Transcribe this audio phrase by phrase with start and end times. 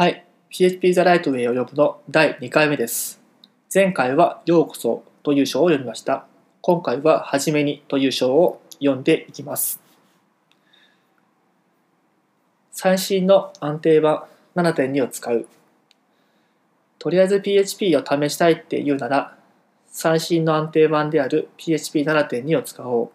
[0.00, 3.20] はい、PHP ザライトウェイを読むの第2回目です。
[3.74, 6.24] 前回はようこそという章を読みました。
[6.62, 9.78] 今回ははじめにという章を読んでいきます。
[12.72, 14.24] 最新の安定版
[14.56, 15.46] 7.2を使う。
[16.98, 19.36] とりあえず PHP を試したいって言うなら、
[19.86, 23.10] 最新の安定版である PHP7.2 を使おう。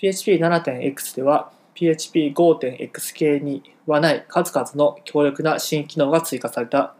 [0.00, 6.94] PHP7.x では PHP5.x 系にはない数々の強力な新機能が追加された。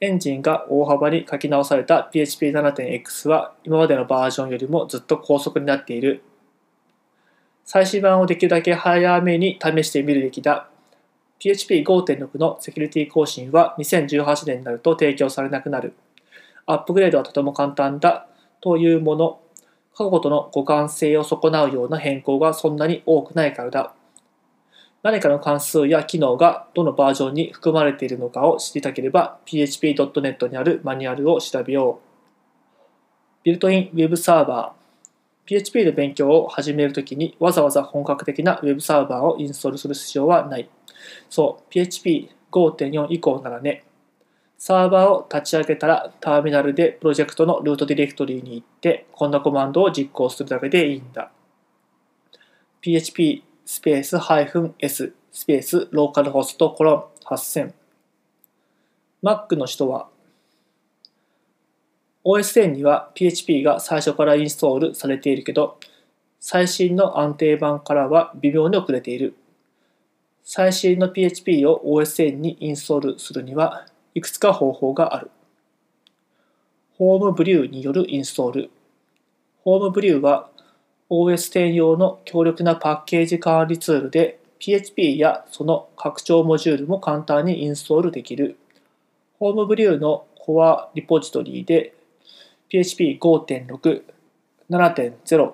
[0.00, 6.22] エンジンが大幅に書き直された PHP7.x は今までのバージョンよりもずっと高速になっている。
[7.64, 10.70] 最新版をできるだけ早めに試してみるべきだ。
[11.40, 15.94] PHP5.6 のセキュリティ更新は2018年になると提供されなくなる。
[16.66, 18.26] アップグレードはとても簡単だ
[18.60, 19.40] というもの。
[19.94, 23.94] 過去との互換性を損なうような変更がそんなに多くないからだ。
[25.10, 32.08] 何かの関数や機能がどのバージョンに含まれているのかを知りたければ php.net にあるマニュアルを調べよう。
[33.42, 35.48] ビルトインウェブサーバー。
[35.48, 40.68] PHP の勉強を始めるときにわざわざ本格的なウェブサーバーをインストールする必要はない。
[41.30, 43.84] そう、PHP5.4 以降ならね。
[44.58, 51.30] サーバーを立ち上げたらターミナルでプロジェクトのルートディレクトリに行ってこんなコマンドを実行するだけでいいんだ。
[52.82, 57.74] PHP スペース -s スペースローカルホストコロン8000
[59.22, 60.08] Mac の人は
[62.24, 65.78] OS10 には PHP が最初からインストールされているけど
[66.40, 69.34] 最新の安定版からは微妙に遅れている。
[70.42, 75.30] 最新の PHP を OS10 にインストールするにはいくつか方法がある。
[76.96, 78.70] ホームブリューによるインストール。
[79.62, 80.48] ホームブリューは
[81.10, 88.58] OS10 用の強力なパッケージ管理ツールで PHP やその拡張モジュールも簡単にインストールできる。
[89.38, 91.94] ホームブリューのコアリポジトリで
[92.70, 94.02] PHP5.6、
[94.68, 95.52] 7.0、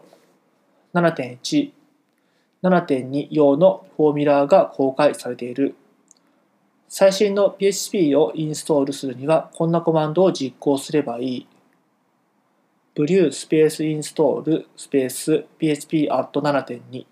[0.94, 1.70] 7.1、
[2.62, 5.76] 7.2用のフォーミュラーが公開されている。
[6.88, 11.46] 最新の PHP をインストールするにはこんなコマンドを実行すればいい。
[12.96, 17.04] ブリュースペースインストールスペース PHP at 7.2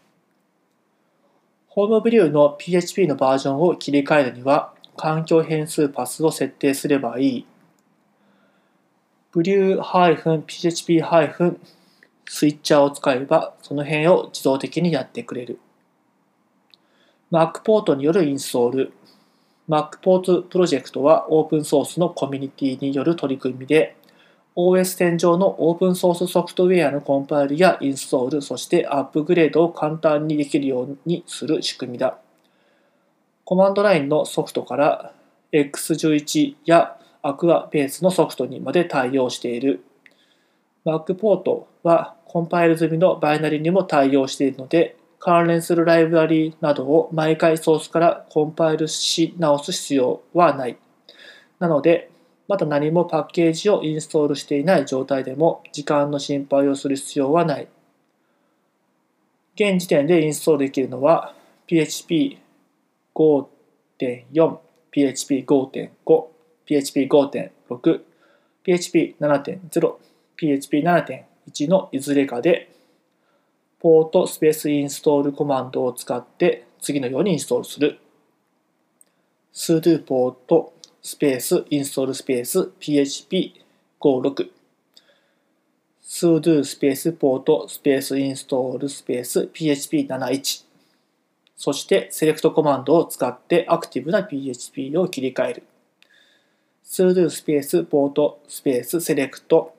[1.67, 7.47] ホームブリューの PHP のバージョンを切り替えるには環境変数パスを設定すればいい。
[9.33, 11.57] ブリュー -php-
[12.29, 15.59] スイッチャーを使えばその辺を自動的にやってくれる。
[17.33, 18.93] Mac ポートによるインストール
[19.69, 23.97] Mac ポートプロジェクトはオープンソースのコミュニティによる取り組みで
[24.57, 32.19] OS10 上のオープンソースソフトウェアのコンパイルやインストール、そしてアップグレードを簡単にできるようにする仕組みだ。
[33.45, 35.13] コマンドラインのソフトから
[35.53, 39.85] X11 や Aqua ベースのソフトにまで対応している。
[40.85, 50.77] Mac ポートはコンパイル済みのバイナリにも対応しているので、関連するライブラリなどを毎回ソースからコンパイルし直す必要はない。
[51.59, 52.11] なので、
[52.49, 57.69] まだ何もパッケージをインストールしていない状態でも時間の心配をする必要はない。
[59.55, 61.35] 現時点でインストールできるのは
[61.67, 62.39] PHP
[63.15, 64.59] 5.4、
[64.91, 66.25] PHP 5.5、
[66.67, 68.01] PHP 5.6、
[68.65, 69.95] PHP 7.0、
[70.37, 72.71] PHP 7.1のいずれかで
[73.79, 77.99] ポートスペースインストールコマンドを使って次のようにインストールする。
[79.53, 84.51] sudo ポートスペースインストールスペース php56
[86.03, 90.65] sudo スペースポートスペースインストールスペース php71
[91.63, 95.63] そしてセレクトコマンドを使ってアクティブな PHP を切り替える。
[96.85, 99.73] sudo スペースポートスペースセレクト。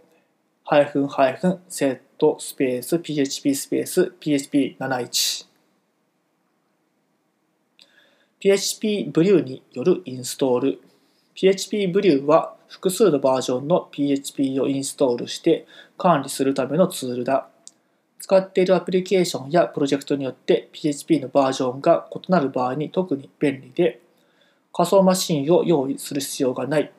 [0.64, 5.46] ハイフンハイフンセットスペース php スペース php71
[8.40, 10.82] PHP ブリューによるインストール。
[11.36, 15.66] PHP ブリューは複数のバージョンの PHP をインストールして
[15.98, 17.48] 管理するためのツールだ。
[18.20, 24.00] 使っているアプリケーションやプロジェクトによって PHP のバージョンが異なる場合に特に便利で
[24.72, 26.92] 仮想マシンを用意する必要がない。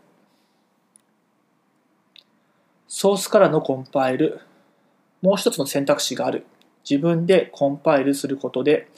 [2.88, 4.40] ソースからのコンパイル。
[5.22, 6.44] もう一つの選択肢がある。
[6.88, 8.88] 自分でコンパイルすることで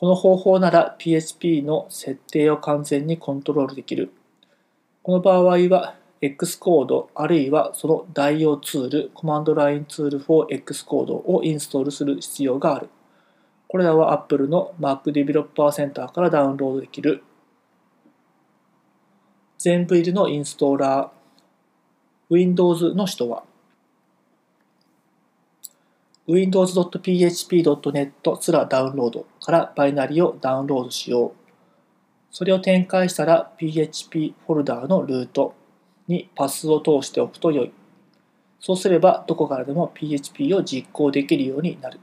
[0.00, 4.10] この方法なら PHP の設定を完全にコントロールできる。
[5.02, 12.90] この場合は Xcode あるいはその代用ツール、コマンドラインツール for Xcode をインストールする必要がある。
[13.66, 17.22] これらは Apple の Mac Developer Center からダウンロードできる。
[19.56, 23.44] 全部入りのインストーラー Windows の人は
[26.26, 31.39] windows.php.net すらダウンロードからバイナリをダウンロードしよう。
[32.30, 35.54] それを展開したら PHP フォルダーのルート
[36.06, 37.72] にパスを通しておくと良い。
[38.60, 41.98] そうすればどこからでも PHP を実行できるようになる。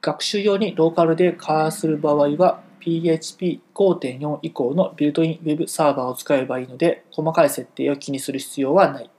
[0.00, 9.10] 学習用にローカルで開発する場合は PHP5.4 以降のビルトイン Web サーバーを使えばいいので細かい設定を気にする必要はない。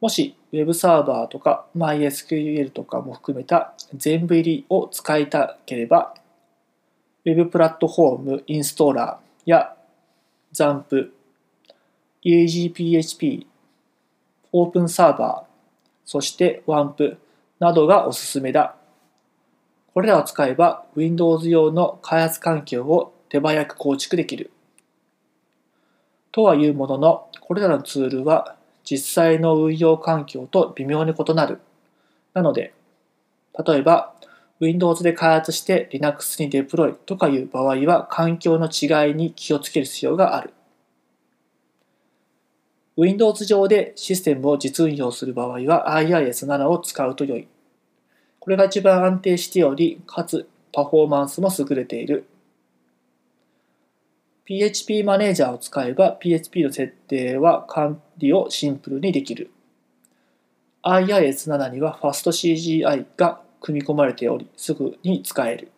[0.00, 6.14] もし Web サーバーとか MySQL とかも含めた全部入りを使いたければ
[7.24, 9.76] Web プラットフォームインストーラーや
[10.52, 11.10] ZAMP、
[12.24, 13.46] EasyPHP、
[14.50, 15.52] オープンサーバー、
[16.04, 17.16] そして WAMP
[17.60, 18.74] などがおすすめだ。
[19.94, 24.50] これらを使えば Windows 用の開発環境を手早く構築できる。
[26.32, 31.60] とはいうものの、これらのツールは実際の運用環境と微妙に異なる。
[32.34, 32.74] なので、
[33.64, 34.12] 例えば
[34.62, 40.54] Windows で開発して Linux にデプロイとかいう場合は環境の違いに気をつける必要がある。
[42.96, 47.48] Windows 上でシステムを実運用する場合は IIS7 を使うと良い。
[48.38, 52.28] これが一番安定しており、かつパフォーマンスも優れている。
[54.44, 59.50] PHP マネージャーを使えば PHP の設定は管理をシンプルにできる。
[60.84, 65.72] IIS7 には FastCGI が組み込まれており、すぐに使える。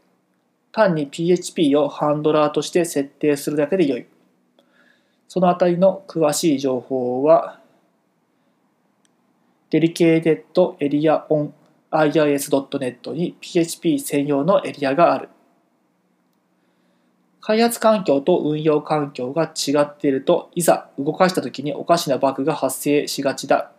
[0.72, 4.06] 単に PHP をハンドラーとして設定するだけで良い。
[5.28, 7.60] そのあたりの詳しい情報は、
[9.70, 10.44] Dedicated
[10.80, 11.52] Area on
[11.90, 15.28] IIS.net に PHP 専用のエリアがある。
[17.40, 23.70] 開発環境と運用環境が違っていると、いざ動かした時におかしなバグが発生しがちだ。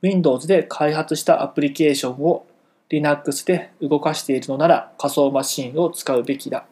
[0.00, 2.46] Windows で開発したアプリケーションを
[2.92, 6.66] Linux で動かしているのなら仮想マシンを使うべきだ。